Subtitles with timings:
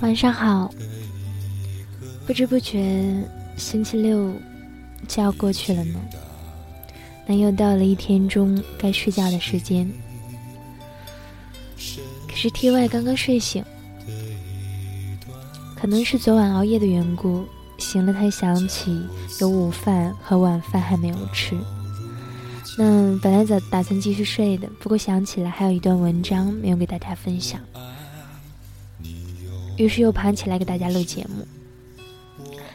[0.00, 0.72] 晚上好，
[2.26, 3.24] 不知不觉
[3.56, 4.32] 星期六
[5.08, 6.00] 就要过去了呢，
[7.26, 9.90] 那又到了一天中该睡觉的时间。
[12.28, 13.64] 可是 T Y 刚刚睡醒，
[15.76, 17.44] 可能是昨晚熬夜的缘故，
[17.78, 19.02] 醒了才想起
[19.40, 21.54] 有午饭和晚饭还没有吃。
[22.78, 27.60] 那本来打打算继续睡的，不过想起来还有一段文章没有给大家分享，
[29.80, 31.46] 于是又爬起来给大家录节目。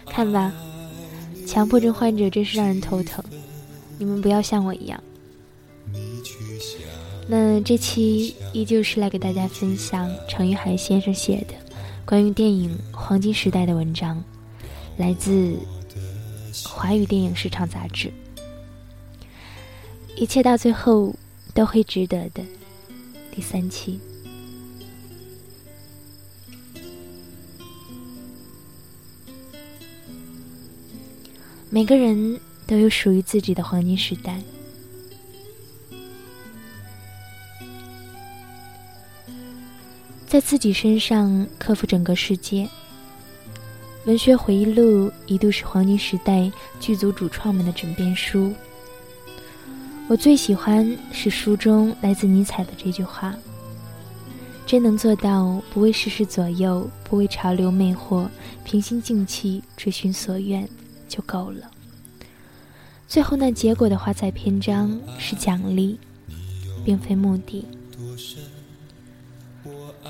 [0.08, 0.52] 看吧，
[1.46, 3.24] 强迫症患者真是让人头疼。
[4.00, 5.02] 你们不要像我一样。
[7.28, 11.54] 那这期依旧是来给大家分享程玉海先生写的
[12.06, 14.24] 关于电影《黄金时代》的文章，
[14.98, 15.32] 来自
[16.68, 18.08] 《华语电影市场杂志》。
[20.16, 21.14] 一切到最后
[21.54, 22.44] 都会值得的。
[23.32, 24.00] 第三期。
[31.76, 34.40] 每个人都有属于自己的黄金时代，
[40.26, 42.66] 在自己身上克服整个世界。
[44.06, 46.50] 文学回忆录一度是黄金时代
[46.80, 48.54] 剧组主创们的枕边书。
[50.08, 53.36] 我最喜欢是书中来自尼采的这句话
[54.66, 58.30] ：“真能做到不为世事左右，不为潮流魅惑，
[58.64, 60.66] 平心静气追寻所愿。”
[61.16, 61.72] 就够了。
[63.08, 65.98] 最后那结果的华彩篇章是奖励，
[66.84, 67.66] 并非目的。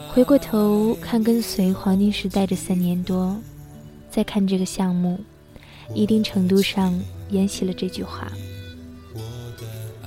[0.09, 3.37] 回过头看跟随黄金时代这三年多，
[4.09, 5.19] 再看这个项目，
[5.93, 6.97] 一定程度上
[7.29, 8.31] 沿袭了这句话。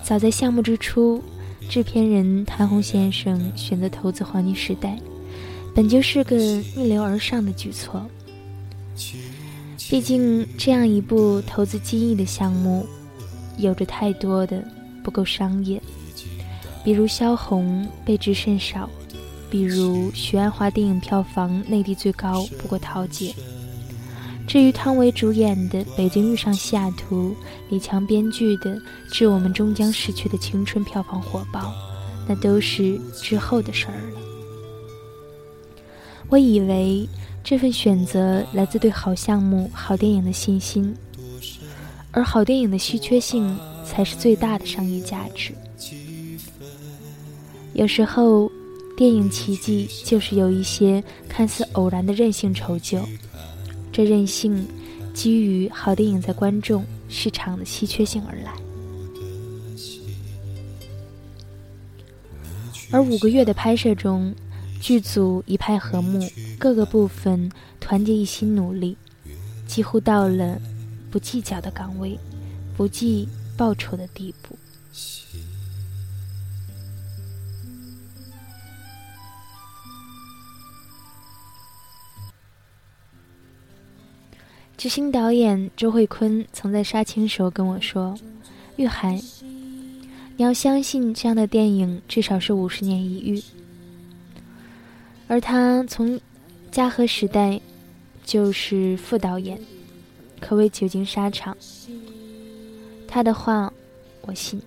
[0.02, 1.22] 早在项目之初，
[1.68, 4.98] 制片人谭红先生选择投资黄金时代，
[5.74, 6.36] 本就是个
[6.74, 8.04] 逆流而上的举措。
[9.90, 12.86] 毕竟，这样一部投资几亿的项目，
[13.56, 14.62] 有着太多的
[15.02, 15.80] 不够商业，
[16.84, 18.88] 比如萧红被值甚少，
[19.48, 23.30] 比如许鞍华电影票房内地最高不过《桃姐》。
[24.46, 27.30] 至于汤唯主演的《北京遇上西雅图》，
[27.70, 28.76] 李强编剧的
[29.10, 31.72] 《致我们终将逝去的青春》票房火爆，
[32.26, 34.20] 那都是之后的事儿了。
[36.28, 37.08] 我以为。
[37.48, 40.94] 这份选择来自对好项目、好电影的信心，
[42.12, 45.54] 而好电影的稀缺性才是最大的商业价值。
[47.72, 48.52] 有时候，
[48.98, 53.00] 电影奇迹就是由一些看似偶然的任性成就，
[53.90, 54.68] 这任性
[55.14, 58.52] 基于好电影在观众市场的稀缺性而来。
[62.90, 64.34] 而五个月的拍摄中。
[64.80, 66.20] 剧组一派和睦，
[66.58, 68.96] 各个部分团结一心努力，
[69.66, 70.60] 几乎到了
[71.10, 72.18] 不计较的岗位、
[72.76, 74.56] 不计报酬的地步。
[84.76, 88.16] 执行导演周慧坤曾在杀青时候跟我说
[88.78, 89.20] ：“玉涵，
[90.36, 93.42] 你要相信，这样的电影至少是五十年一遇。”
[95.28, 96.18] 而他从
[96.70, 97.60] 嘉禾时代
[98.24, 99.60] 就是副导演，
[100.40, 101.56] 可谓久经沙场。
[103.06, 103.72] 他的话
[104.22, 104.60] 我信。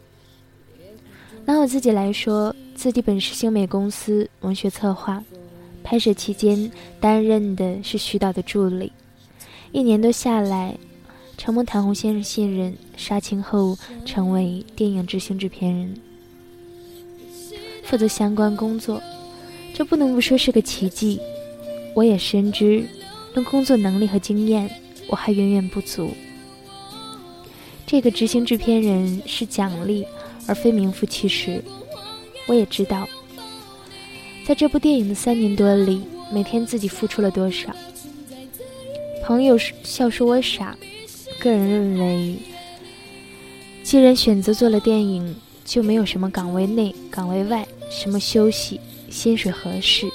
[1.46, 5.24] 拿我自己来说，自己本是星美公司文学策划，
[5.84, 8.92] 拍摄期间担任的是徐导的助理，
[9.72, 10.78] 一年多下来，
[11.40, 13.76] 承蒙谭红先生信任，杀青后
[14.06, 15.96] 成为电影执行制片人，
[17.84, 19.02] 负责相关工作。
[19.74, 21.20] 这不能不说是个奇迹。
[21.94, 22.86] 我也深知，
[23.34, 24.70] 论工作能力和经验，
[25.08, 26.12] 我还远远不足。
[27.86, 30.06] 这个执行制片人是奖励，
[30.48, 31.62] 而非名副其实。
[32.48, 33.08] 我也知道，
[34.46, 37.76] 在这部电影的三年多里，每天自己付出了多少？
[39.24, 40.78] 朋友笑说我傻，
[41.40, 42.36] 个人认为，
[43.84, 45.36] 既然选择做了电影，
[45.66, 48.80] 就没有什么岗位内、岗位外，什么休息、
[49.10, 50.10] 薪水合适，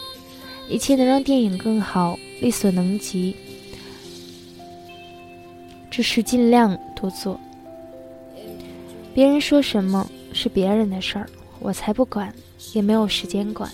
[0.66, 3.36] 一切能让电影更好，力所能及，
[5.90, 7.38] 只是尽量多做。
[9.14, 11.28] 别人说什么是别人的事儿，
[11.60, 12.34] 我才不管，
[12.72, 13.70] 也没有时间管。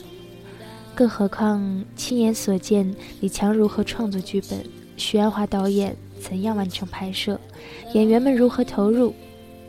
[0.94, 4.62] 更何况亲眼所见李强如何创作剧本，
[4.96, 7.40] 徐安华导演怎样完成拍摄，
[7.94, 9.14] 演员们如何投入，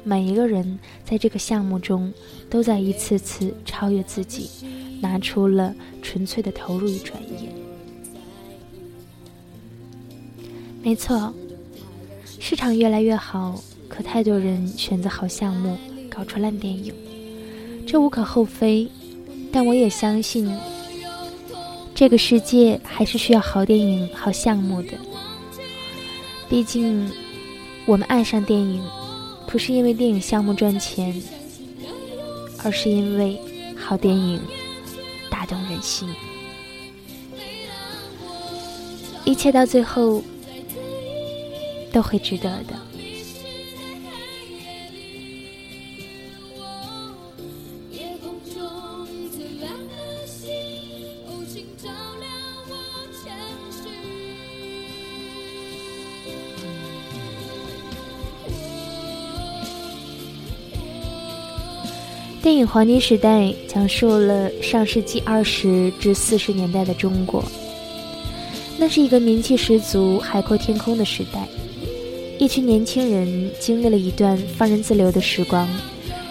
[0.04, 2.12] 每一个人在这个项目中
[2.54, 4.48] 都在一次次超越自己，
[5.02, 5.74] 拿出了
[6.04, 7.50] 纯粹的投入与专业。
[10.84, 11.34] 没错，
[12.40, 13.60] 市场越来越好，
[13.90, 15.76] 可太多人选择好项目，
[16.12, 16.94] 搞出烂电影，
[17.88, 18.88] 这无可厚非，
[19.52, 20.48] 但我也相信。
[21.96, 24.90] 这个世界还是需要好电影、好项目的。
[26.48, 27.10] 毕竟，
[27.88, 28.80] 我们爱上电影，
[29.48, 31.20] 不是因为电影项目赚钱，
[32.64, 33.40] 而是因为
[33.78, 34.40] 好电影
[35.30, 36.08] 打动人心。
[39.26, 40.22] 一切到最后
[41.92, 42.74] 都会值得的。
[62.44, 67.42] 电影《黄金时代》讲述了上世纪二十至四十年代的中国，
[68.78, 71.48] 那是一个名气十足、海阔天空的时代。
[72.38, 75.66] 一群年轻人经历了一段放任自流的时光，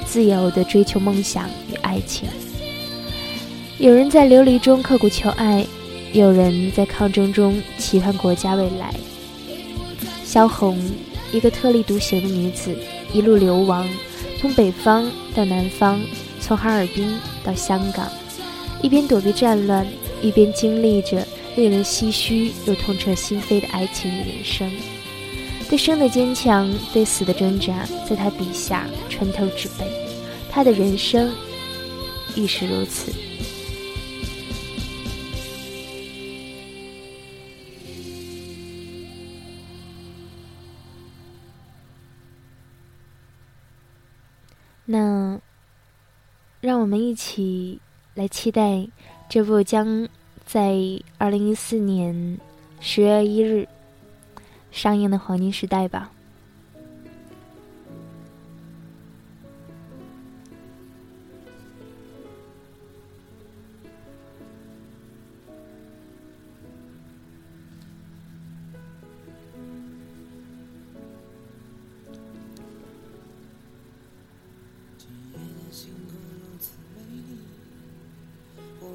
[0.04, 2.28] 自由地追求梦想与爱情。
[3.78, 5.66] 有人在流离中刻苦求爱，
[6.12, 8.94] 有人在抗争中期盼国家未来。
[10.26, 10.78] 萧红，
[11.32, 12.76] 一个特立独行的女子，
[13.14, 13.88] 一路流亡。
[14.42, 16.00] 从北方到南方，
[16.40, 18.10] 从哈尔滨到香港，
[18.82, 19.86] 一边躲避战乱，
[20.20, 21.24] 一边经历着
[21.54, 24.68] 令人唏嘘又痛彻心扉的爱情与人生。
[25.68, 29.86] 对生的坚强，对死的挣扎，在他笔下穿透纸背。
[30.50, 31.32] 他的人生
[32.34, 33.12] 亦是如此。
[44.84, 45.40] 那，
[46.61, 47.81] 让我们一起
[48.14, 48.88] 来期待
[49.29, 50.08] 这部将
[50.44, 50.76] 在
[51.19, 52.38] 二零一四年
[52.81, 53.69] 十月一日
[54.70, 56.11] 上映的《黄金时代》吧。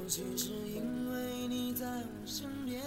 [0.08, 2.80] 许是因为你在我身边，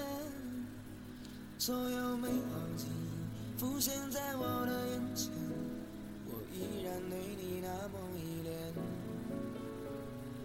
[1.59, 5.29] 所有美好记忆浮现在我的眼前，
[6.25, 8.55] 我依然对你那么依恋，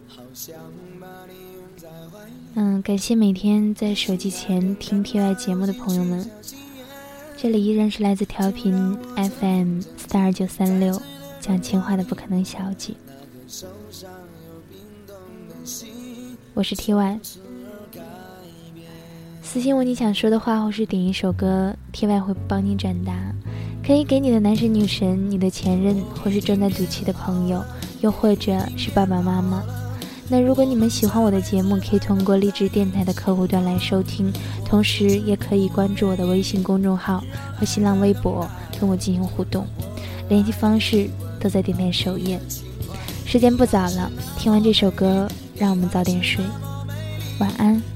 [0.07, 0.55] 好想
[1.01, 2.33] 把你拥在怀里。
[2.57, 6.31] 嗯，感谢每天在手机前听 TY 节目的朋友们，
[7.39, 8.75] 这里依然是来自调频
[9.17, 11.01] FM 四二九三六
[11.41, 12.95] 讲情话的不可能小姐。
[16.57, 17.21] 我是 T Y，
[19.43, 23.13] 私信我你想说的话，或是点一首歌，T Y 会帮你转达。
[23.87, 27.63] 可以给你的男神女神、你的前任，或是正在赌气的朋友，
[28.01, 29.63] 又或者是爸爸妈妈。
[30.31, 34.33] 那如果你们喜欢我的节目，可以通过励志电台的客户端来收听，
[34.65, 37.23] 同时也可以关注我的微信公众号
[37.59, 38.49] 和新浪微博，
[38.81, 39.67] 跟我进行互动。
[40.31, 41.07] 联系方式
[41.39, 42.41] 都在电台首页。
[43.27, 45.29] 时间不早了，听完这首歌。
[45.59, 46.45] 让我们早点睡，
[47.39, 47.96] 晚安。